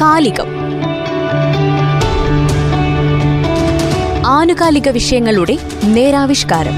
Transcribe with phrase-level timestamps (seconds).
[0.00, 0.46] കാലികം
[4.26, 6.76] ആനുകാലിക വിഷയങ്ങളുടെ നേരാവിഷ്കാരം.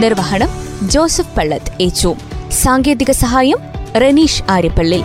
[0.00, 0.48] നിർവഹണം
[0.88, 2.14] ജോസഫ് പള്ളത്ത് ഏച്ചു
[2.50, 3.58] സാങ്കേതിക സഹായം
[3.96, 5.02] റനീഷ് ആര്യപ്പള്ളി.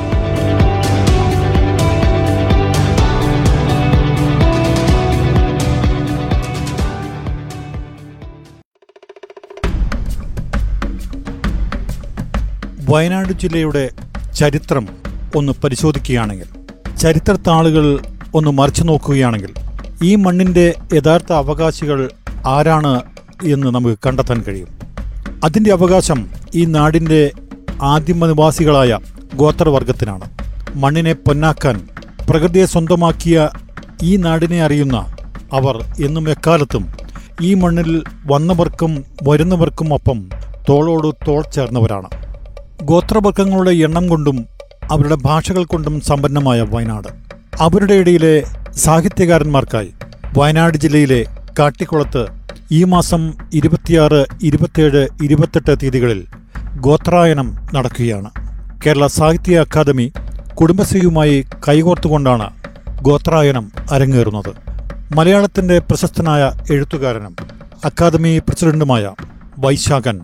[12.86, 13.92] വയനാട് ജില്ലയുടെ
[14.36, 15.03] ചരിത്രം
[15.36, 16.50] ഒന്ന് പരിശോധിക്കുകയാണെങ്കിൽ
[17.02, 18.00] ചരിത്രത്താളുകൾ
[18.36, 19.52] ഒന്ന് മറിച്ചു നോക്കുകയാണെങ്കിൽ
[20.04, 22.10] ഈ മണ്ണിന്റെ യഥാർത്ഥ അവകാശികൾ
[22.46, 23.02] ആരാണ്
[23.44, 24.70] എന്ന് നമുക്ക് കണ്ടെത്താൻ കഴിയും.
[25.44, 27.32] അതിന്റെ അവകാശം ഈ നാടിന്റെ
[27.82, 28.98] ആദിമ നിവാസികളായ
[29.36, 30.26] ഗോത്രവർഗത്തിനാണ്
[30.76, 31.88] മണ്ണിനെ പൊന്നാക്കാൻ
[32.30, 33.50] പ്രകൃതിയെ സ്വന്തമാക്കിയ
[34.04, 34.98] ഈ നാടിനെ അറിയുന്ന
[35.54, 36.84] അവർ എന്നും എക്കാലത്തും
[37.42, 40.30] ഈ മണ്ണിൽ വന്നവർക്കും വരുന്നവർക്കും ഒപ്പം
[40.70, 42.10] തോളോട് തോൾ ചേർന്നവരാണ്.
[42.84, 44.38] ഗോത്രവർഗങ്ങളുടെ എണ്ണം കൊണ്ടും
[44.94, 47.08] അവരുടെ ഭാഷകൾ കൊണ്ടും സമ്പന്നമായ വയനാട്.
[47.60, 48.34] അവരുടെ ഇടയിലെ
[48.78, 49.92] സാഹിത്യകാരന്മാർക്കായി
[50.38, 51.26] വയനാട് ജില്ലയിലെ
[51.60, 52.26] കാട്ടിക്കുളത്ത്
[52.72, 56.26] ഈ മാസം ഇരുപത്തിയാറ് ഇരുപത്തിയേഴ് ഇരുപത്തെട്ട് തീയതികളിൽ
[56.80, 58.30] ഗോത്രായനം നടക്കുകയാണ്.
[58.86, 60.12] കേരള സാഹിത്യ അക്കാദമി
[60.56, 62.50] കുടുംബശ്രീയുമായി കൈകോർത്തുകൊണ്ടാണ്
[63.02, 64.52] ഗോത്രായനം അരങ്ങേറുന്നത്.
[65.16, 67.36] മലയാളത്തിന്റെ പ്രശസ്തനായ എഴുത്തുകാരനും
[67.86, 69.12] അക്കാദമി പ്രസിഡന്റുമായ
[69.60, 70.20] വൈശാഖൻ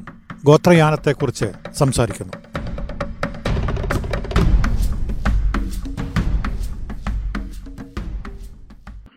[0.45, 1.45] ഗോത്രയാനത്തെക്കുറിച്ച്
[1.80, 2.33] സംസാരിക്കുന്നു.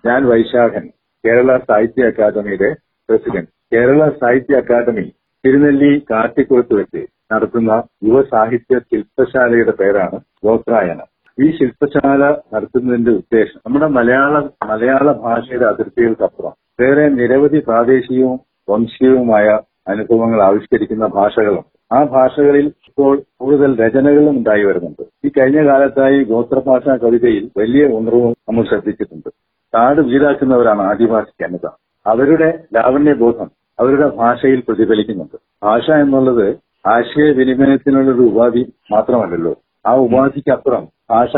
[0.04, 0.84] ഞാൻ വൈശാഖൻ
[1.24, 2.70] കേരള സാഹിത്യ അക്കാദമിയുടെ
[3.08, 3.50] പ്രസിഡന്റ്.
[3.74, 5.04] കേരള സാഹിത്യ അക്കാദമി
[5.44, 7.72] തിരുനെല്ലി കാട്ടിക്കുളത്ത് വെച്ച് നടത്തുന്ന
[8.08, 11.08] യുവസാഹിത്യ ശില്പശാലയുടെ പേരാണ് ഗോത്രായനം.
[11.38, 12.22] ഈ ശില്പശാല
[12.54, 14.34] നടത്തുന്നതിന്റെ ഉദ്ദേശം നമ്മുടെ മലയാള
[14.70, 18.38] മലയാള ഭാഷയുടെ അതിർത്തികൾക്കപ്പുറം വേറെ നിരവധി പ്രാദേശികവും
[18.70, 19.46] വംശീയവുമായ
[19.92, 21.64] അനുഭവങ്ങൾ ആവിഷ്കരിക്കുന്ന ഭാഷകളും
[21.96, 25.02] ആ ഭാഷകളിൽ ഇപ്പോൾ കൂടുതൽ രചനകളും ഉണ്ടായി വരുന്നുണ്ട്.
[25.26, 29.30] ഈ കഴിഞ്ഞ കാലത്തായി ഗോത്രഭാഷാ കവിതയിൽ വലിയ ഉണർവും നമ്മൾ ശ്രദ്ധിച്ചിട്ടുണ്ട്.
[29.74, 31.66] കാട് വീടാക്കുന്നവരാണ് ആദിവാസി ജനത.
[32.06, 33.50] അവരുടെ ലാവണ്യബോധം
[33.80, 35.36] അവരുടെ ഭാഷയിൽ പ്രതിഫലിക്കുന്നുണ്ട്.
[35.64, 36.46] ഭാഷ എന്നുള്ളത്
[36.86, 38.62] ആശയവിനിമയത്തിനുള്ള ഒരു ഉപാധി
[38.92, 39.52] മാത്രമല്ലല്ലോ.
[39.86, 41.34] ആ ഉപാധിക്കപ്പുറം ഭാഷ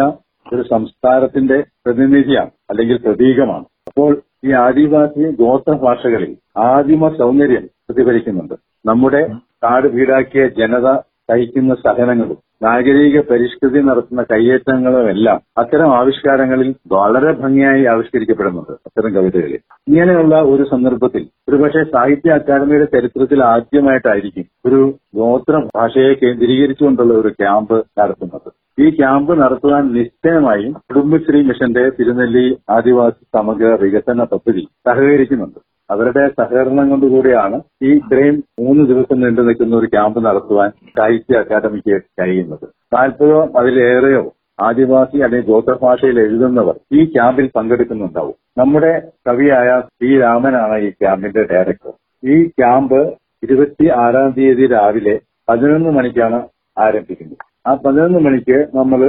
[0.53, 3.67] ഒരു സംസ്കാരത്തിന്റെ പ്രതിനിധിയാണ് അല്ലെങ്കിൽ പ്രതീകമാണ്.
[3.89, 4.11] അപ്പോൾ
[4.45, 8.57] ഈ ആദിവാസി ഗോത്ര ഭാഷകളിൽ ആദിമ സൗന്ദര്യം പ്രതിഫലിക്കുന്നുണ്ട്.
[8.87, 9.23] നമ്മുടെ
[9.65, 10.89] കാട് വീടാക്കിയ ജനത
[11.29, 19.61] സഹിക്കുന്ന സഹനങ്ങളും നാഗരിക പരിഷ്കൃതി നടത്തുന്ന കയ്യേറ്റങ്ങളും എല്ലാം അത്തരം ആവിഷ്കാരങ്ങളിൽ വളരെ ഭംഗിയായി ആവിഷ്കരിക്കപ്പെടുന്നുണ്ട് അത്തരം കവിതകളിൽ.
[19.89, 24.81] ഇങ്ങനെയുള്ള ഒരു സന്ദർഭത്തിൽ ഒരുപക്ഷെ സാഹിത്യ അക്കാദമിയുടെ ചരിത്രത്തിൽ ആദ്യമായിട്ടായിരിക്കും ഒരു
[25.15, 28.51] ഗോത്ര ഭാഷയെ കേന്ദ്രീകരിച്ചുകൊണ്ടുള്ള ഒരു ക്യാമ്പ് നടത്തുന്നത്.
[28.81, 35.61] ഈ ക്യാമ്പ് നടത്തുവാൻ നിശ്ചയമായും കുടുംബശ്രീ മിഷന്റെ തിരുനെല്ലി ആദിവാസി സമഗ്ര വികസന പദ്ധതി സഹകരിക്കുന്നുണ്ട്.
[35.91, 37.57] അവരുടെ സഹകരണം കൊണ്ടുകൂടിയാണ്
[37.87, 42.67] ഈ ഇത്രയും മൂന്ന് ദിവസം നീണ്ടു നിൽക്കുന്ന ഒരു ക്യാമ്പ് നടത്തുവാൻ സാഹിത്യ അക്കാദമിക്ക് കഴിയുന്നത്.
[42.97, 44.25] നാൽപ്പതോ അതിലേറെയോ
[44.67, 48.37] ആദിവാസി അല്ലെങ്കിൽ ഗോത്രഭാഷയിൽ എഴുതുന്നവർ ഈ ക്യാമ്പിൽ പങ്കെടുക്കുന്നുണ്ടാവും.
[48.61, 48.93] നമ്മുടെ
[49.29, 49.69] കവിയായ
[50.01, 51.95] പി രാമനാണ് ഈ ക്യാമ്പിന്റെ ഡയറക്ടർ.
[52.35, 53.01] ഈ ക്യാമ്പ്
[53.47, 55.17] ഇരുപത്തി ആറാം തീയതി രാവിലെ
[55.49, 56.39] പതിനൊന്ന് മണിക്കാണ്
[56.77, 57.43] ആരംഭിക്കുന്നത്.
[57.67, 59.01] ആ പതിനൊന്ന് മണിക്ക് നമ്മൾ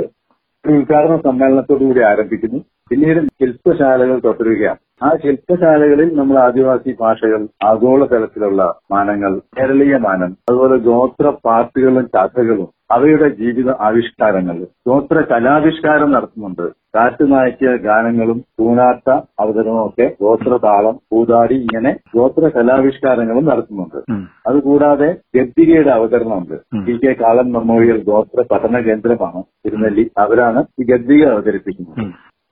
[0.66, 2.60] ഉദ്ഘാടന സമ്മേളനത്തോടുകൂടി ആരംഭിക്കുന്നു.
[2.90, 8.62] പിന്നീട് ശില്പശാലകൾ തുടരുകയാണ് ആ ശില്പശാലകളിൽ നമ്മൾ ആദിവാസി ഭാഷകൾ ആഗോള തലത്തിലുള്ള
[8.92, 14.58] മാനങ്ങൾ കേരളീയ മാനം അതുപോലെ ഗോത്ര പാർട്ടികളും കഥകളും അവയുടെ ജീവിത ആവിഷ്കാരങ്ങൾ
[14.88, 16.66] ഗോത്ര കലാവിഷ്കാരം നടത്തുന്നുണ്ട്.
[16.96, 19.08] കാറ്റുനായ്ക്ക് ഗാനങ്ങളും പൂനാട്ട
[19.40, 24.00] അവതരണവും ഒക്കെ ഗോത്രതാളം പൂതാടി ഇങ്ങനെ ഗോത്ര കലാവിഷ്കാരങ്ങളും നടത്തുന്നുണ്ട്.
[24.48, 26.56] അതുകൂടാതെ ഗദ്ദികയുടെ അവതരണമുണ്ട്.
[26.88, 30.06] ടി കെ കാളൻ മെമ്മോറിയൽ ഗോത്ര പഠന കേന്ദ്രമാണ് തിരുനെല്ലി.
[30.18, 32.00] അവരാണ് ഈ ഗദ്ദിക അവതരിപ്പിക്കുന്നത്.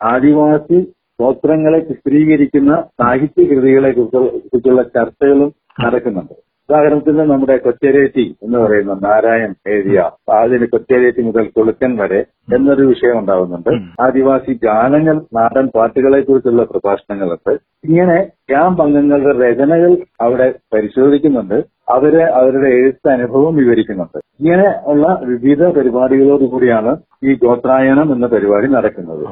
[0.02, 0.80] ആദിവാസി
[1.22, 5.54] ഗോത്രങ്ങളെ ചിത്രീകരിക്കുന്ന സാഹിത്യ കൃതികളെ കുറിച്ചുള്ള ചർച്ചകളും
[5.84, 6.34] നടക്കുന്നുണ്ട്.
[6.70, 12.20] ഉദാഹരണത്തിന് നമ്മുടെ കൊച്ചേരേറ്റി എന്ന് പറയുന്ന നാരായൺ എഴുതിയ അതിന് കൊച്ചേരേറ്റി മുതൽ കൊളുക്കൻ വരെ
[12.56, 14.04] എന്നൊരു വിഷയം ഉണ്ടാവുന്നുണ്ട്.
[14.04, 17.54] ആദിവാസി ഗാനങ്ങൾ നാടൻ പാട്ടുകളെ കുറിച്ചുള്ള പ്രഭാഷണങ്ങളുണ്ട്.
[17.84, 18.18] ഇങ്ങനെ
[18.50, 21.58] ക്യാമ്പ് അംഗങ്ങളുടെ രചനകൾ അവിടെ പരിശോധിക്കുന്നുണ്ട്.
[21.90, 24.20] അവർ അവരുടെ എഴുത്ത് അനുഭവം വിവരിക്കുന്നുണ്ട്.
[24.40, 29.26] ഇങ്ങനെ ഉള്ള വിവിധ പരിപാടികളോടുകൂടിയാണ് ഈ ഗോത്രായണം എന്ന പരിപാടി നടക്കുന്നത്.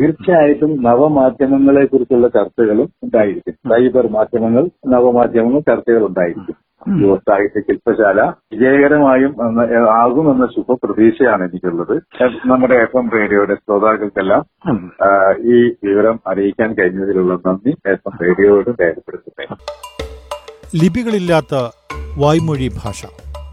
[0.00, 3.52] തീർച്ചയായിട്ടും നവമാധ്യമങ്ങളെ കുറിച്ചുള്ള ചർച്ചകളും ഉണ്ടായിരിക്കും.
[3.52, 6.56] സൈബർ മാധ്യമങ്ങൾ നവമാധ്യമങ്ങൾ ചർച്ചകൾ ഉണ്ടായിരിക്കും.
[7.02, 8.20] യുവസാഹിത്യ ശില്പശാല
[8.52, 9.32] വിജയകരമായും
[9.90, 12.02] ആകുമെന്ന ശുഭ പ്രതീക്ഷയാണ് എനിക്കുള്ളത്
[12.46, 14.42] നമ്മുടെ എഫ് എം റേഡിയോയുടെ ശ്രോതാക്കൾക്കെല്ലാം
[15.54, 19.46] ഈ വിവരം അറിയിക്കാൻ കഴിഞ്ഞതിലുള്ള നന്ദി എഫ് എം റേഡിയോയോട് രേഖപ്പെടുത്തുന്നേ.
[20.82, 21.54] ലിപികളില്ലാത്ത
[22.18, 23.06] വായ്മൊഴി ഭാഷ.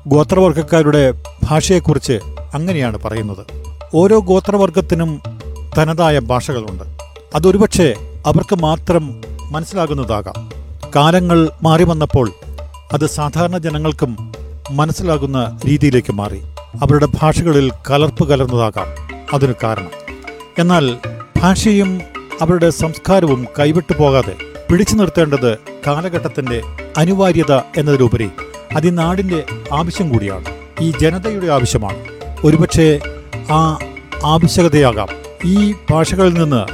[0.07, 1.12] ഗോത്രവർഗക്കാരുടെ
[1.50, 2.19] ഭാഷയെക്കുറിച്ച്
[2.53, 3.45] അങ്ങനെയാണ് പറയുന്നത്.
[3.95, 5.38] ഓരോ ഗോത്രവർഗത്തിനും
[5.77, 6.83] തനതായ ഭാഷകളുണ്ട്.
[7.36, 7.95] അതൊരുപക്ഷെ
[8.25, 9.21] അവർക്ക് മാത്രം
[9.51, 10.51] മനസ്സിലാകുന്നതാകാം.
[10.95, 12.31] കാലങ്ങൾ മാറി വന്നപ്പോൾ
[12.94, 14.33] അത് സാധാരണ ജനങ്ങൾക്കും
[14.71, 16.42] മനസ്സിലാകുന്ന രീതിയിലേക്ക് മാറി.
[16.60, 18.88] അവരുടെ ഭാഷകളിൽ കലർപ്പ് കലർന്നതാകാം.
[19.33, 19.92] അതിന് കാരണം.
[20.60, 20.98] എന്നാൽ
[21.38, 22.01] ഭാഷയും
[22.42, 24.36] അവരുടെ സംസ്കാരവും കൈവിട്ടു പോകാതെ
[24.72, 25.57] പിടിച്ചു നിർത്തേണ്ടത്
[25.88, 26.62] കാലഘട്ടത്തിന്റെ
[26.98, 28.30] അനിവാര്യത എന്നതിലുപരി
[28.75, 29.44] അത് ഈ നാടിന്റെ
[29.74, 30.45] ആവശ്യം കൂടിയാണ്.
[30.81, 32.06] ഈ ജനതയുടെ ആവശ്യമാണ്.
[32.44, 33.00] ഒരുപക്ഷെ
[33.51, 33.80] ആ
[34.25, 35.29] ആവശ്യകതയാകാം.
[35.45, 36.65] ഈ ഭാഷകളിൽ നിന്ന്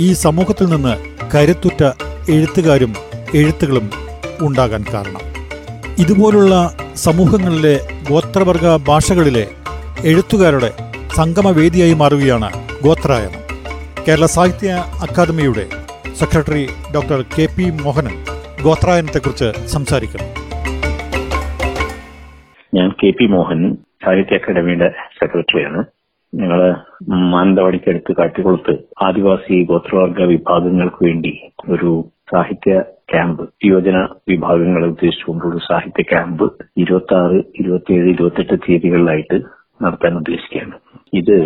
[0.00, 0.94] ഈ സമൂഹത്തിൽ നിന്ന്
[1.34, 1.82] കരുത്തുറ്റ
[2.28, 2.92] എഴുത്തുകാരും
[3.34, 3.90] എഴുത്തുകളും
[4.40, 5.20] ഉണ്ടാകാൻ കാരണം.
[5.98, 9.46] ഇതുപോലുള്ള സമൂഹങ്ങളിലെ ഗോത്രവർഗ ഭാഷകളിലെ
[10.04, 10.70] എഴുത്തുകാരുടെ
[11.14, 12.50] സംഗമവേദിയായി മാറുകയാണ്
[12.82, 13.42] ഗോത്രായനം
[14.08, 14.70] കേരള സാഹിത്യ
[15.02, 15.66] അക്കാദമിയുടെ
[16.14, 18.24] secretary doctor K P Mohanan
[18.62, 20.30] ഗോത്രായനത്തെക്കുറിച്ച് സംസാരിക്കണം
[22.74, 23.74] ഞാൻ കെ പി മോഹൻ
[24.04, 25.95] സാഹിത്യ അക്കാദമിയുടെ സെക്രട്ടറിയാണ്.
[26.32, 26.60] ഞങ്ങൾ
[27.30, 31.32] മാനന്തവാടിക്കടുത്ത് കാട്ടിക്കുളത്ത് ആദിവാസി ഗോത്രവർഗ വിഭാഗങ്ങൾക്ക് വേണ്ടി
[31.68, 31.90] ഒരു
[32.32, 32.72] സാഹിത്യ
[33.12, 36.46] ക്യാമ്പ് യുവജന വിഭാഗങ്ങളെ ഉദ്ദേശിച്ചുകൊണ്ടുള്ള സാഹിത്യ ക്യാമ്പ്
[36.78, 39.38] ഇരുപത്തി ആറ് ഇരുപത്തിയേഴ് ഇരുപത്തെട്ട് തീയതികളിലായിട്ട്
[39.84, 40.74] നടത്താൻ ഉദ്ദേശിക്കുകയാണ്.
[41.14, 41.36] ഇത്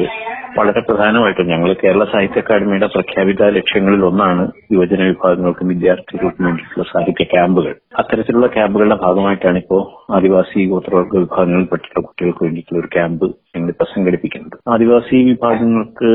[0.59, 7.75] വളരെ പ്രധാനമായിട്ടും ഞങ്ങൾ കേരള സാഹിത്യ അക്കാദമിയുടെ പ്രഖ്യാപിത ലക്ഷ്യങ്ങളിൽ ഒന്നാണ് യുവജന വിഭാഗങ്ങൾക്കും വിദ്യാർത്ഥികൾക്കും വേണ്ടിയിട്ടുള്ള സാഹിത്യ ക്യാമ്പുകൾ.
[7.99, 14.59] അത്തരത്തിലുള്ള ക്യാമ്പുകളുടെ ഭാഗമായിട്ടാണ് ഇപ്പോൾ ആദിവാസി ഗോത്രവർഗ വിഭാഗങ്ങളിൽപ്പെട്ടിട്ടുള്ള കുട്ടികൾക്ക് വേണ്ടിയിട്ടുള്ള ഒരു ക്യാമ്പ് ഞങ്ങളിപ്പോൾ സംഘടിപ്പിക്കുന്നത്.
[14.69, 16.11] ആദിവാസി വിഭാഗങ്ങൾക്ക്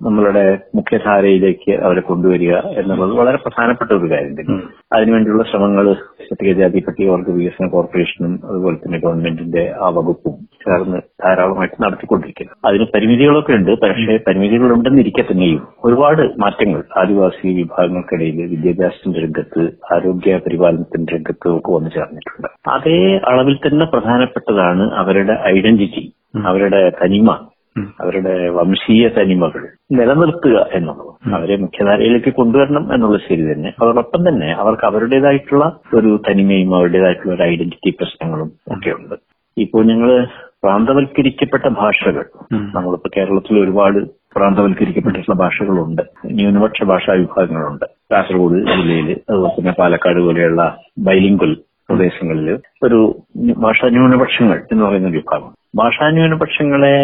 [0.00, 0.42] നമ്മളുടെ
[0.76, 4.56] മുഖ്യധാരയിലേക്ക് അവരെ കൊണ്ടുവരിക എന്നുള്ളത് വളരെ പ്രധാനപ്പെട്ട ഒരു കാര്യം തന്നെ
[4.94, 5.86] അതിനുവേണ്ടിയുള്ള ശ്രമങ്ങൾ
[6.30, 12.52] പട്ടികജാതി പട്ടികവർഗ വികസന കോർപ്പറേഷനും അതുപോലെ തന്നെ ഗവൺമെന്റിന്റെ ആ വകുപ്പും ചേർന്ന് ധാരാളമായിട്ട് നടത്തിക്കൊണ്ടിരിക്കുന്നു.
[12.68, 21.48] അതിന് പരിമിതികളൊക്കെ ഉണ്ട് പക്ഷേ പരിമിതികളുണ്ടെന്നിരിക്കെ തന്നെയും ഒരുപാട് മാറ്റങ്ങൾ ആദിവാസി വിഭാഗങ്ങൾക്കിടയിൽ വിദ്യാഭ്യാസത്തിന്റെ രംഗത്ത് ആരോഗ്യ പരിപാലനത്തിന്റെ രംഗത്ത്
[21.56, 22.48] ഒക്കെ വന്നു ചേർന്നിട്ടുണ്ട്.
[22.76, 22.98] അതേ
[23.30, 26.04] അളവിൽ തന്നെ പ്രധാനപ്പെട്ടതാണ് അവരുടെ ഐഡന്റിറ്റി
[26.44, 27.30] അവരുടെ തനിമ
[28.00, 31.34] അവരുടെ വംശീയ തനിമകൾ നിലനിർത്തുക എന്നുള്ളത്.
[31.34, 33.72] അവരെ മുഖ്യധാരയിലേക്ക് കൊണ്ടുവരണം എന്നുള്ളത് ശരി തന്നെ.
[33.82, 39.14] അതോടൊപ്പം തന്നെ അവർക്ക് അവരുടേതായിട്ടുള്ള ഒരു തനിമയും അവരുടേതായിട്ടുള്ള ഒരു ഐഡന്റിറ്റി പ്രശ്നങ്ങളും ഒക്കെ ഉണ്ട്.
[39.58, 40.26] ഇപ്പോൾ ഞങ്ങൾ
[40.62, 43.98] പ്രാന്തവൽക്കരിക്കപ്പെട്ട ഭാഷകൾ നമ്മളിപ്പോ കേരളത്തിൽ ഒരുപാട്
[44.36, 46.02] പ്രാന്തവൽക്കരിക്കപ്പെട്ടിട്ടുള്ള ഭാഷകളുണ്ട്.
[46.26, 47.84] ന്യൂനപക്ഷ ഭാഷാ വിഭാഗങ്ങളുണ്ട്.
[48.12, 51.54] കാസർഗോഡ് ജില്ലയിൽ അതുപോലെ തന്നെ പാലക്കാട് പോലെയുള്ള ബൈലിംഗുൽ
[51.88, 52.98] പ്രദേശങ്ങളിൽ ഒരു
[53.58, 55.57] ഭാഷാ ന്യൂനപക്ഷങ്ങൾ എന്ന് പറയുന്ന വിഭാഗം.
[55.76, 56.94] ഭാഷാ ന്യൂനപക്ഷങ്ങളെ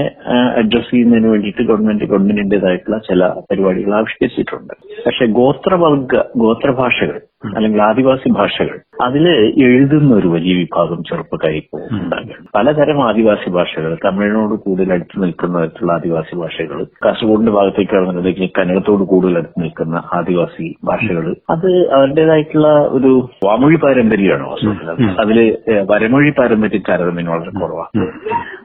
[0.61, 4.75] അഡ്രസ് ചെയ്യുന്നതിന് വേണ്ടിയിട്ട് ഗവൺമെന്റ് ഗവൺമെന്റിന്റേതായിട്ടുള്ള ചില പരിപാടികൾ ആവിഷ്കരിച്ചിട്ടുണ്ട്.
[5.07, 8.77] പക്ഷെ ഗോത്രവർഗ ഗോത്രഭാഷകൾ അല്ലെങ്കിൽ ആദിവാസി ഭാഷകൾ.
[9.01, 9.25] അതിൽ
[9.65, 12.45] എഴുതുന്ന ഒരു വലിയ വിഭാഗം ചെറുപ്പക്കാരി ഇപ്പോൾ ഉണ്ടാകുകയാണ്.
[12.55, 19.37] പലതരം ആദിവാസി ഭാഷകൾ തമിഴിനോട് കൂടുതൽ അടുത്ത് നിൽക്കുന്ന തരത്തിലുള്ള ആദിവാസി ഭാഷകൾ കാസർഗോഡിന്റെ ഭാഗത്തേക്ക് കടന്നിട്ടുണ്ടെങ്കിൽ കന്നഡത്തോട് കൂടുതൽ
[19.37, 23.13] അടുത്ത് നിൽക്കുന്ന ആദിവാസി ഭാഷകൾ അത് അവരുടേതായിട്ടുള്ള ഒരു
[23.45, 24.45] വാമൊഴി പാരമ്പര്യമാണ്?
[24.45, 24.91] വാസ്തവത്തിൽ
[25.21, 25.39] അതിൽ
[25.69, 28.07] ഏഹ്, വരമൊഴി പാരമ്പര്യം താരതമ്യം വളരെ കുറവാണ്.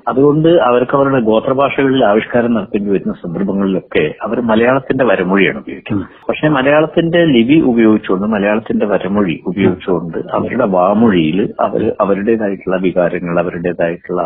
[0.08, 6.08] അതുകൊണ്ട് അവർക്ക് അവരുടെ ഗോത്രഭാഷകളിൽ ആവിഷ്കാരം നടത്തേണ്ടി വരുന്ന സന്ദർഭങ്ങളിലൊക്കെ അവർ മലയാളത്തിന്റെ വരമൊഴിയാണ് ഉപയോഗിക്കുന്നത്.
[6.30, 14.22] പക്ഷെ മലയാളത്തിന്റെ ലിപി ഉപയോഗിച്ചുകൊണ്ട് മലയാളത്തിന്റെ വരമൊഴി ഉപയോഗിച്ചുകൊണ്ട് അവരുടെ വാമൊഴിയിൽ അവർ അവരുടേതായിട്ടുള്ള വികാരങ്ങൾ അവരുടേതായിട്ടുള്ള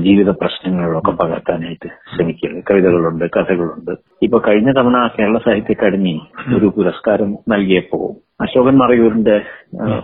[0.00, 3.92] ജീവിത പ്രശ്നങ്ങളൊക്കെ പകർത്താനായിട്ട് ശ്രമിക്കുന്നത് കവിതകളുണ്ട് കഥകളുണ്ട്.
[4.22, 6.14] ഇപ്പൊ കഴിഞ്ഞ തവണ കേരള സാഹിത്യ അക്കാദമി
[6.56, 8.00] ഒരു പുരസ്കാരം നൽകിയപ്പോ
[8.40, 9.42] അശോകൻ മറയൂരിന്റെ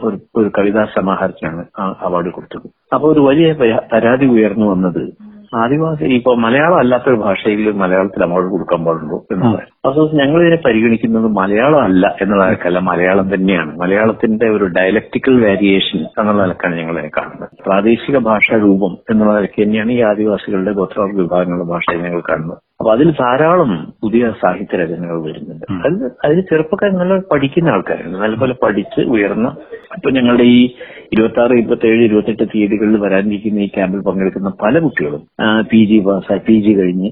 [0.03, 2.71] ഒരു ഒരു കവിതാ സമാഹാരത്തിനാണ് ആ അവാർഡ് കൊടുത്തത്.
[2.95, 8.81] അപ്പൊ ഒരു വലിയ പരാ- പരാതി ഉയർന്നു വന്നത് ആദിവാസി ഇപ്പൊ മലയാളം അല്ലാത്തൊരു ഭാഷയിൽ മലയാളത്തിൽ അങ്ങോട്ട് കൊടുക്കാൻ
[8.87, 13.73] പാടുള്ളൂ എന്നുള്ളത് അപ്പോൾ ഞങ്ങൾ ഇതിനെ പരിഗണിക്കുന്നത് മലയാളം അല്ല എന്നുള്ള നിലക്കല്ല മലയാളം തന്നെയാണ്.
[13.83, 17.51] മലയാളത്തിന്റെ ഒരു ഡയലക്ടിക്കൽ വേരിയേഷൻ എന്നുള്ള നിലക്കാണ് ഞങ്ങൾ അതിനെ കാണുന്നത്.
[17.67, 22.61] പ്രാദേശിക ഭാഷാ രൂപം എന്നുള്ള നിലയ്ക്ക് തന്നെയാണ് ഈ ആദിവാസികളുടെ ഗോത്രവർഗ വിഭാഗങ്ങളുടെ ഭാഷയെ ഞങ്ങൾ കാണുന്നത്.
[22.81, 25.67] അപ്പൊ അതിൽ ധാരാളം പുതിയ സാഹിത്യ രചനകൾ വരുന്നുണ്ട്.
[25.87, 28.19] അതിൽ അതിൽ ചെറുപ്പക്കാർ നല്ല പഠിക്കുന്ന ആൾക്കാരുണ്ട്.
[28.19, 29.49] നല്ലപോലെ പഠിച്ച് ഉയർന്ന
[29.97, 30.61] ഇപ്പൊ ഞങ്ങളുടെ ഈ
[31.13, 35.23] ഇരുപത്തി ആറ് ഇരുപത്തി ഏഴ് ഇരുപത്തെട്ട് തീയതികളിൽ വരാനിരിക്കുന്ന ഈ ക്യാമ്പിൽ പങ്കെടുക്കുന്ന പല കുട്ടികളും
[35.71, 37.11] പി ജി പാസ്സായി പി ജി കഴിഞ്ഞ്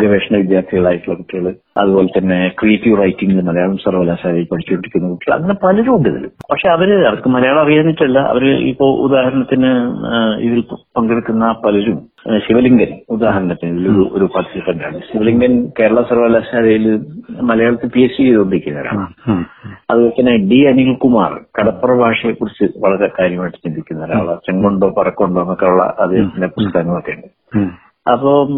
[0.00, 1.44] ഗവേഷണ വിദ്യാർത്ഥികളായിട്ടുള്ള കുട്ടികൾ
[1.80, 6.24] അതുപോലെ തന്നെ ക്രിയേറ്റീവ് റൈറ്റിംഗിൽ മലയാളം സർവകലാശാലയിൽ പഠിച്ചുകൊണ്ടിരിക്കുന്ന കുട്ടികൾ അങ്ങനെ പലരും ഉണ്ട് ഇതിൽ.
[6.50, 9.70] പക്ഷെ അവർ അവർക്ക് മലയാളം അറിയാനിട്ടല്ല അവർ ഇപ്പോ ഉദാഹരണത്തിന്
[10.46, 10.60] ഇതിൽ
[10.96, 11.98] പങ്കെടുക്കുന്ന പലരും
[12.46, 16.84] ശിവലിംഗൻ ഉദാഹരണത്തിന് ഇതിലൊരു ഒരു പാർട്ടിസിപ്പന്റ് ആണ് ശിവലിംഗൻ കേരള സർവകലാശാലയിൽ
[17.50, 19.04] മലയാളത്തിൽ പി എച്ച് ഡി ചെയ്തുകൊണ്ടിരിക്കുന്നവരാണ്.
[19.90, 25.82] അതുപോലെ തന്നെ ഡി അനിൽകുമാർ കടപ്പുറ ഭാഷയെ കുറിച്ച് വളരെ കാര്യമായിട്ട് ചിന്തിക്കുന്ന ഒരാളാണ് ചെങ്കൊണ്ടോ പറക്കൊണ്ടോ എന്നൊക്കെ ഉള്ള
[26.02, 27.28] അദ്ദേഹത്തിന്റെ പുസ്തകങ്ങളൊക്കെ ഉണ്ട്.
[28.06, 28.50] അപ്പം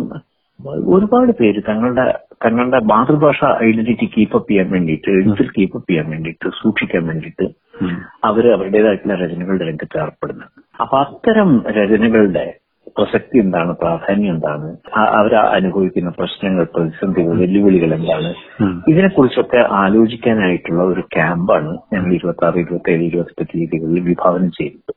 [0.94, 2.04] ഒരുപാട് പേര് തങ്ങളുടെ
[2.44, 7.46] തങ്ങളുടെ മാതൃഭാഷ ഐഡന്റിറ്റി കീപ്പപ്പ് ചെയ്യാൻ വേണ്ടിയിട്ട് എഴുത്തിൽ കീപ്പപ്പ് ചെയ്യാൻ വേണ്ടിയിട്ട് സൂക്ഷിക്കാൻ വേണ്ടിയിട്ട്
[8.24, 10.50] അവർ അവരുടേതായിട്ടുള്ള രചനകളുടെ രംഗത്ത് ഏർപ്പെടുന്നത്
[10.80, 12.44] അപ്പൊ അത്തരം രചനകളുടെ
[12.96, 13.72] പ്രസക്തി എന്താണ്?
[13.72, 14.68] പ്രാധാന്യം എന്താണ്?
[15.18, 18.30] അവർ അനുഭവിക്കുന്ന പ്രശ്നങ്ങൾ പ്രതിസന്ധികൾ വെല്ലുവിളികൾ എന്താണ്?
[18.88, 24.92] ഇതിനെക്കുറിച്ചൊക്കെ ആലോചിക്കാനായിട്ടുള്ള ഒരു ക്യാമ്പാണ് ഞങ്ങൾ ഇരുപത്തി ആറ് ഇരുപത്തി ഏഴ് ഇരുപത്തെട്ട് തീയതികളിൽ വിഭാവനം ചെയ്യുന്നത്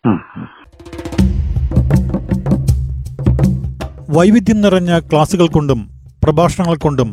[4.17, 5.79] വൈവിധ്യം നിറഞ്ഞ ക്ലാസുകൾ കൊണ്ടും
[6.23, 7.09] പ്രഭാഷണങ്ങൾ കൊണ്ടും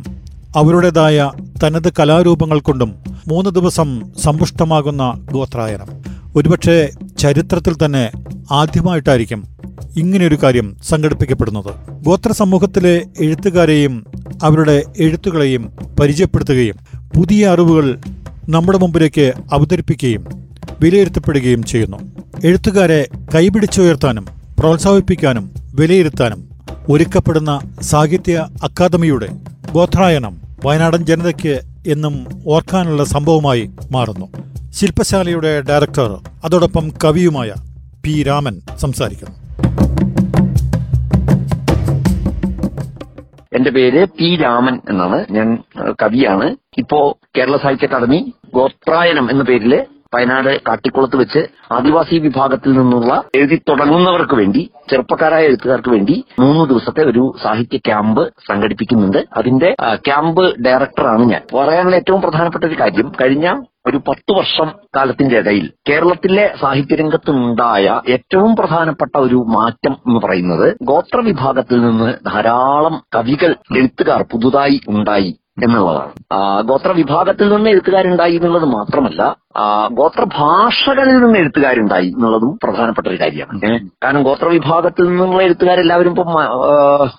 [0.57, 1.31] അവരുടേതായ
[1.65, 2.91] തനത് കലാരൂപങ്ങൾ കൊണ്ടും
[3.29, 3.89] മൂന്ന് ദിവസം
[4.25, 5.89] സമ്പുഷ്ടമാകുന്ന ഗോത്രായനം.
[6.37, 6.77] ഒരുപക്ഷെ
[7.19, 8.05] ചരിത്രത്തിൽ തന്നെ
[8.53, 9.41] ആദ്യമായിട്ടായിരിക്കും
[9.97, 12.03] ഇങ്ങനെയൊരു കാര്യം സംഘടിപ്പിക്കപ്പെടുന്നത്.
[12.03, 14.07] ഗോത്ര സമൂഹത്തിലെ എഴുത്തുകാരെയും
[14.43, 16.77] അവരുടെ എഴുത്തുകളെയും പരിചയപ്പെടുത്തുകയും
[17.17, 17.99] പുതിയ അറിവുകൾ
[18.49, 20.25] നമ്മുടെ മുമ്പിലേക്ക് അവതരിപ്പിക്കുകയും
[20.81, 21.97] വിലയിരുത്തപ്പെടുകയും ചെയ്യുന്നു.
[22.45, 24.27] എഴുത്തുകാരെ കൈപിടിച്ചുയർത്താനും
[24.59, 26.49] പ്രോത്സാഹിപ്പിക്കാനും വിലയിരുത്താനും
[26.89, 29.29] ഒരുക്കപ്പെടുന്ന സാഹിത്യ അക്കാദമിയുടെ
[29.73, 34.27] ഗോത്രായനം വയനാടൻ ജനതയ്ക്ക് എന്നും ഓർക്കാനുള്ള സംഭവമായി മാറുന്നു.
[34.71, 37.53] ശില്പശാലയുടെ ഡയറക്ടർ അതോടൊപ്പം കവിയുമായ
[38.05, 39.52] പി രാമൻ സംസാരിക്കുന്നു.
[43.57, 45.27] എന്റെ പേര് പി രാമൻ എന്നാണ്.
[45.31, 45.49] ഞാൻ
[46.03, 46.57] കവിയാണ്.
[46.79, 49.75] ഇപ്പോ കേരള സാഹിത്യ അക്കാദമി ഗോത്രായനം എന്ന പേരിൽ
[50.15, 51.43] വയനാട് കാട്ടിക്കുളത്ത് വെച്ച്
[51.73, 59.21] ആദിവാസി വിഭാഗത്തിൽ നിന്നുള്ള എഴുതി തുടങ്ങുന്നവർക്ക് വേണ്ടി ചെറുപ്പക്കാരായ എഴുത്തുകാർക്ക് വേണ്ടി മൂന്ന് ദിവസത്തെ ഒരു സാഹിത്യ ക്യാമ്പ് സംഘടിപ്പിക്കുന്നുണ്ട്.
[59.37, 59.71] അതിന്റെ
[60.07, 61.43] ക്യാമ്പ് ഡയറക്ടറാണ് ഞാൻ.
[61.55, 63.47] പറയാനുള്ള ഏറ്റവും പ്രധാനപ്പെട്ട ഒരു കാര്യം കഴിഞ്ഞ
[63.87, 71.81] ഒരു പത്ത് വർഷം കാലത്തിന്റെ ഇടയിൽ കേരളത്തിലെ സാഹിത്യരംഗത്തുണ്ടായ ഏറ്റവും പ്രധാനപ്പെട്ട ഒരു മാറ്റം എന്ന് പറയുന്നത് ഗോത്ര വിഭാഗത്തിൽ
[71.87, 75.33] നിന്ന് ധാരാളം കവികൾ എഴുത്തുകാർ പുതുതായി ഉണ്ടായി
[75.65, 76.13] എന്നുള്ളതാണ്.
[76.63, 79.23] ഗോത്ര വിഭാഗത്തിൽ നിന്ന് എഴുത്തുകാരുണ്ടായി എന്നുള്ളത് മാത്രമല്ല
[79.55, 83.59] ആ, ഗോത്ര ഭാഷകളിൽ നിന്ന് എഴുത്തുകാരുണ്ടായി എന്നുള്ളതും പ്രധാനപ്പെട്ട ഒരു കാര്യമാണ്.
[84.05, 86.31] കാരണം ഗോത്ര വിഭാഗത്തിൽ നിന്നുള്ള എഴുത്തുകാരെല്ലാവരും ഇപ്പം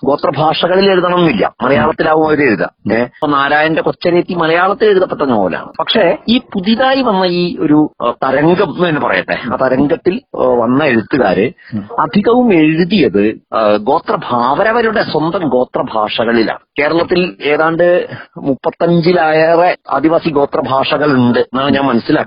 [0.04, 1.44] ഗോത്ര ഭാഷകളിൽ എഴുതണമെന്നില്ല.
[1.62, 2.72] മലയാളത്തിലാവും അവർ എഴുതാം
[3.08, 5.70] ഇപ്പൊ നാരായണന്റെ കൊച്ചനേറ്റി മലയാളത്തിൽ എഴുതപ്പെട്ട നോവലാണ്.
[5.80, 7.78] പക്ഷേ ഈ പുതിയതായി വന്ന ഈ ഒരു
[8.24, 10.14] തരംഗം എന്ന് തന്നെ പറയട്ടെ ആ തരംഗത്തിൽ
[10.58, 11.46] വന്ന എഴുത്തുകാര്
[11.98, 17.86] അധികവും എഴുതിയത് ഗോത്രഭാവരവരുടെ ഗോത്ര ഭാവരവരുടെ സ്വന്തം ഗോത്ര ഭാഷകളിലാണ് കേരളത്തിൽ ഏതാണ്ട്
[18.48, 22.22] മുപ്പത്തഞ്ചിലേറെ ആദിവാസി ഗോത്ര ഭാഷകളുണ്ട് എന്നാണ് ഞാൻ മനസ്സിലാക്കുന്നത്.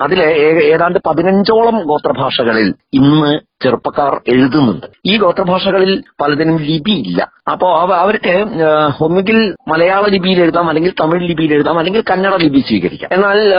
[0.00, 4.86] അതിലെ ഏ- ഏതാണ്ട് പതിനഞ്ചോളം ഗോത്രഭാഷകളിൽ ഇന്ന് ചെറുപ്പക്കാർ എഴുതുന്നുണ്ട്.
[5.06, 7.32] ഈ ഗോത്രഭാഷകളിൽ പലതിനും ലിപിയില്ല.
[7.52, 8.46] അപ്പോ അവ അവർക്ക്
[9.04, 13.10] ഒന്നുകിൽ മലയാള ലിപിയിൽ എഴുതാം അല്ലെങ്കിൽ തമിഴ് ലിപിയിൽ എഴുതാം അല്ലെങ്കിൽ കന്നഡ ലിപി സ്വീകരിക്കാം.
[13.12, 13.54] എന്നാൽ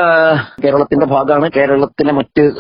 [0.64, 2.52] കേരളത്തിന്റെ ഭാഗമാണ് കേരളത്തിലെ മറ്റ്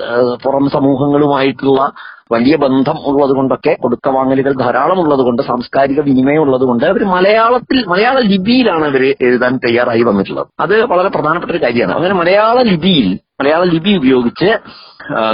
[0.44, 1.92] പുറം സമൂഹങ്ങളുമായിട്ടുള്ള
[2.32, 7.86] വലിയ ബന്ധം ഉള്ളത് കൊണ്ടൊക്കെ കൊടുക്ക വാങ്ങലുകൾ ധാരാളം ഉള്ളത് കൊണ്ട് സാംസ്കാരിക വിനിമയം ഉള്ളത് കൊണ്ട് അവർ മലയാളത്തിൽ
[7.88, 10.48] മലയാള ലിപിയിലാണ് അവർ എഴുതാൻ തയ്യാറായി വന്നിട്ടുള്ളത്.
[10.60, 11.98] അത് വളരെ പ്രധാനപ്പെട്ട ഒരു കാര്യമാണ്.
[11.98, 14.50] അങ്ങനെ മലയാള ലിപിയിൽ മലയാള ലിപി ഉപയോഗിച്ച്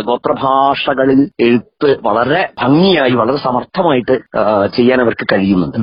[0.08, 4.16] ഗോത്രഭാഷകളിൽ എഴുത്ത് വളരെ ഭംഗിയായി വളരെ സമർത്ഥമായിട്ട്
[4.76, 5.78] ചെയ്യാൻ അവർക്ക് കഴിയുന്നുണ്ട്.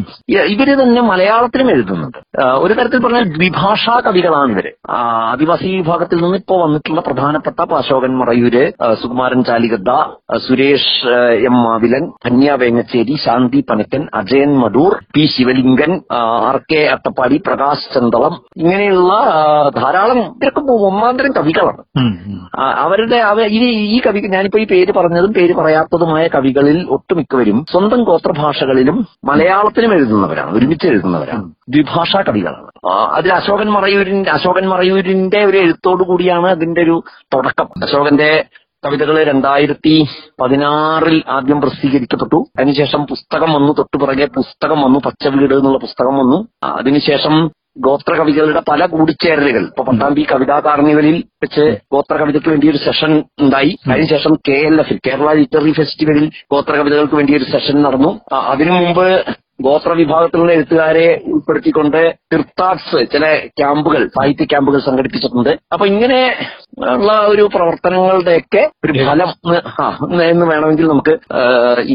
[0.52, 2.18] ഇവർ തന്നെ മലയാളത്തിലും എഴുതുന്നുണ്ട്.
[2.62, 4.68] ഒരു തരത്തിൽ പറഞ്ഞാൽ ദ്വിഭാഷാ കവികളാണ് ഇവർ.
[5.00, 8.64] ആദിവാസി വിഭാഗത്തിൽ നിന്ന് ഇപ്പോൾ വന്നിട്ടുള്ള പ്രധാനപ്പെട്ട Ashokan Marayur
[9.02, 9.90] Sukumaran Chalikadda
[10.46, 10.96] Suresh
[11.50, 18.36] M Mavilan Dhanya Vengacheri Shanthi Panakkan Ajayan Madur P Sivalingan R K Attappadi Prakash Chanthalam
[18.56, 19.12] ഇങ്ങനെയുള്ള
[19.76, 21.82] ധാരാളം ഇവരൊക്കെ ഒന്നാന്തരം കവികളാണ്.
[22.58, 23.58] അവരുടെ അവ- ഈ
[23.96, 30.86] ഈ കവി ഞാനിപ്പോ ഈ പേര് പറഞ്ഞതും പേര് പറയാത്തതുമായ കവികളിൽ ഒട്ടുമിക്കവരും സ്വന്തം ഗോത്രഭാഷകളിലും മലയാളത്തിലും എഴുതുന്നവരാണ് ഒരുമിച്ച്
[30.86, 31.52] എഴുതുന്നവരാണ്.
[31.68, 32.88] ദ്വിഭാഷാ കവികളാണ്.
[32.88, 37.02] അതിൽ അശോകൻ മറയൂരിന്റെ അശോകൻ മറയൂരിന്റെ ഒരു എഴുത്തോടു കൂടിയാണ് അതിന്റെ ഒരു
[37.34, 37.68] തുടക്കം.
[37.82, 38.44] അശോകന്റെ
[38.86, 40.06] കവിതകൾ രണ്ടായിരത്തി
[40.40, 42.46] പതിനാറിൽ ആദ്യം പ്രസിദ്ധീകരിക്കപ്പെട്ടു.
[42.58, 46.48] അതിനുശേഷം പുസ്തകം വന്നു തൊട്ടു പിറകെ പുസ്തകം വന്നു പച്ചവീട് എന്നുള്ള പുസ്തകം വന്നു.
[46.62, 49.62] അതിനുശേഷം ഗോത്ര കവികളുടെ പല കൂടിച്ചേരലുകൾ.
[49.70, 51.64] ഇപ്പൊ പത്താം തീയതി കവിതാ കാർണിവലിൽ വെച്ച്
[51.94, 53.12] ഗോത്ര കവിതയ്ക്ക് വേണ്ടി ഒരു സെഷൻ
[53.44, 58.12] ഉണ്ടായി അതിനുശേഷം കെ എൽ എഫിൽ കേരള ലിറ്റററി ഫെസ്റ്റിവലിൽ ഗോത്ര കവിതകൾക്ക് വേണ്ടി ഒരു സെഷൻ നടന്നു
[58.52, 59.06] അതിനു മുമ്പ്
[59.64, 61.98] ഗോത്ര വിഭാഗത്തിലുള്ള എഴുത്തുകാരെ ഉൾപ്പെടുത്തിക്കൊണ്ട്
[62.32, 63.24] തിർത്താർട്സ് ചില
[63.60, 65.52] ക്യാമ്പുകൾ സാഹിത്യ ക്യാമ്പുകൾ സംഘടിപ്പിച്ചിട്ടുണ്ട്.
[65.72, 66.18] അപ്പൊ ഇങ്ങനെ
[66.96, 69.30] ഉള്ള ഒരു പ്രവർത്തനങ്ങളുടെയൊക്കെ ഒരു ഫലം
[70.30, 71.14] എന്ന് വേണമെങ്കിൽ നമുക്ക്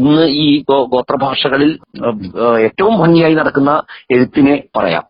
[0.00, 0.48] ഇന്ന് ഈ
[0.94, 1.72] ഗോത്രഭാഷകളിൽ
[2.66, 3.74] ഏറ്റവും ഭംഗിയായി നടക്കുന്ന
[4.16, 5.06] എഴുത്തിനെ പറയാം.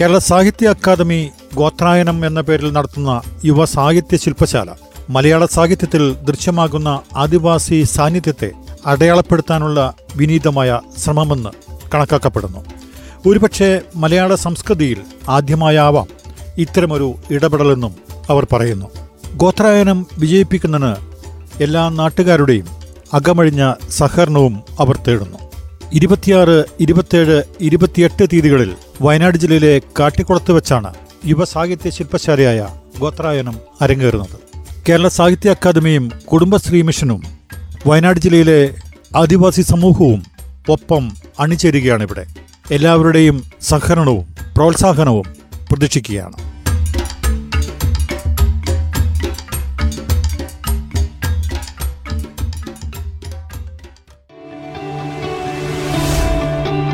[0.00, 4.70] കേരള സാഹിത്യ അക്കാദമി ഗോത്രായനം എന്ന പേരിൽ നടത്തുന്ന യുവ സാഹിത്യ ശില്പശാല
[5.10, 8.50] മലയാള സാഹിത്യത്തിൽ ദൃശ്യമാകുന്ന ആദിവാസി സാന്നിധ്യത്തെ
[8.86, 11.50] അടയാളപ്പെടുത്താനുള്ള വിനീതമായ ശ്രമമെന്ന്
[11.94, 12.64] കണക്കാക്കപ്പെടുന്നു.
[13.28, 16.08] ഒരുപക്ഷെ മലയാള സംസ്കൃതിയിൽ ആദ്യമായാവാം
[16.58, 17.94] ഇത്തരമൊരു ഇടപെടലെന്നും
[18.30, 18.90] അവർ പറയുന്നു.
[19.36, 20.92] ഗോത്രായനം വിജയിപ്പിക്കുന്നതിന്
[21.62, 22.68] എല്ലാ നാട്ടുകാരുടെയും
[23.14, 25.38] അകമഴിഞ്ഞ സഹകരണവും അവർ തേടുന്നു.
[25.92, 30.94] ഇരുപത്തിയാറ് ഇരുപത്തിയേഴ് ഇരുപത്തിയെട്ട് തീയതികളിൽ വയനാട് ജില്ലയിലെ കാട്ടിക്കുളത്ത് വെച്ചാണ്
[31.26, 34.38] യുവസാഹിത്യ ശില്പശാലയായ ഗോത്രായനം അരങ്ങേറുന്നത്.
[34.88, 37.22] കേരള സാഹിത്യ അക്കാദമിയും കുടുംബശ്രീ മിഷനും
[37.86, 38.74] വയനാട് ജില്ലയിലെ
[39.16, 40.22] ആദിവാസി സമൂഹവും
[40.68, 42.26] ഒപ്പം അണിചേരുകയാണിവിടെ.
[42.70, 45.26] എല്ലാവരുടെയും സഹകരണവും പ്രോത്സാഹനവും
[45.70, 46.53] പ്രതീക്ഷിക്കുകയാണ്.